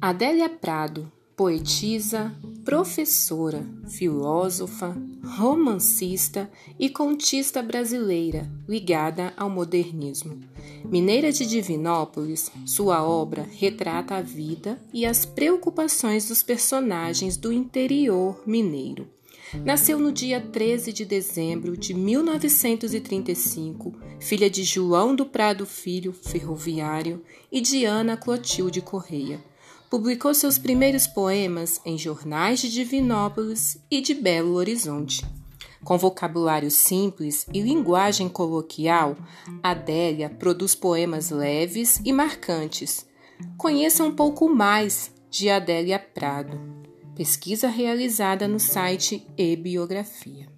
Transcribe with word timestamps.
Adélia 0.00 0.48
Prado, 0.48 1.10
poetisa, 1.36 2.34
professora, 2.64 3.64
filósofa, 3.88 4.96
romancista 5.36 6.50
e 6.78 6.88
contista 6.88 7.62
brasileira 7.62 8.50
ligada 8.68 9.32
ao 9.36 9.48
modernismo. 9.48 10.38
Mineira 10.84 11.32
de 11.32 11.46
Divinópolis, 11.46 12.50
sua 12.66 13.02
obra 13.04 13.48
retrata 13.50 14.16
a 14.16 14.22
vida 14.22 14.80
e 14.92 15.06
as 15.06 15.24
preocupações 15.24 16.28
dos 16.28 16.42
personagens 16.42 17.36
do 17.36 17.52
interior 17.52 18.42
mineiro. 18.46 19.08
Nasceu 19.60 19.98
no 19.98 20.10
dia 20.10 20.40
13 20.40 20.94
de 20.94 21.04
dezembro 21.04 21.76
de 21.76 21.92
1935, 21.92 23.94
filha 24.18 24.48
de 24.48 24.64
João 24.64 25.14
do 25.14 25.26
Prado 25.26 25.66
Filho, 25.66 26.10
ferroviário, 26.12 27.22
e 27.50 27.60
de 27.60 27.84
Ana 27.84 28.16
Clotilde 28.16 28.80
Correia. 28.80 29.44
Publicou 29.90 30.32
seus 30.32 30.56
primeiros 30.56 31.06
poemas 31.06 31.82
em 31.84 31.98
jornais 31.98 32.60
de 32.60 32.70
Divinópolis 32.70 33.78
e 33.90 34.00
de 34.00 34.14
Belo 34.14 34.54
Horizonte. 34.54 35.22
Com 35.84 35.98
vocabulário 35.98 36.70
simples 36.70 37.46
e 37.52 37.60
linguagem 37.60 38.30
coloquial, 38.30 39.16
Adélia 39.62 40.30
produz 40.30 40.74
poemas 40.74 41.30
leves 41.30 42.00
e 42.04 42.12
marcantes. 42.12 43.06
Conheça 43.58 44.02
um 44.02 44.14
pouco 44.14 44.48
mais 44.48 45.12
de 45.28 45.50
Adélia 45.50 45.98
Prado. 45.98 46.81
Pesquisa 47.14 47.68
realizada 47.68 48.48
no 48.48 48.58
site 48.58 49.26
e-biografia. 49.36 50.48